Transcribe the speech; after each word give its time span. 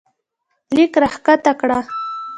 لیک 0.75 0.93
راښکته 1.01 1.51
کړه 1.59 1.79